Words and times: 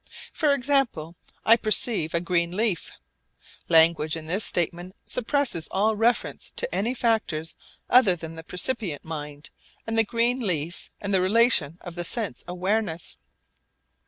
For 0.33 0.51
example, 0.55 1.15
I 1.45 1.55
perceive 1.55 2.15
a 2.15 2.19
green 2.21 2.57
leaf. 2.57 2.89
Language 3.69 4.17
in 4.17 4.25
this 4.25 4.43
statement 4.43 4.95
suppresses 5.05 5.67
all 5.69 5.95
reference 5.95 6.51
to 6.55 6.73
any 6.73 6.95
factors 6.95 7.53
other 7.87 8.15
than 8.15 8.33
the 8.35 8.43
percipient 8.43 9.05
mind 9.05 9.51
and 9.85 9.99
the 9.99 10.03
green 10.03 10.39
leaf 10.39 10.89
and 11.01 11.13
the 11.13 11.21
relation 11.21 11.77
of 11.81 12.03
sense 12.07 12.43
awareness. 12.47 13.17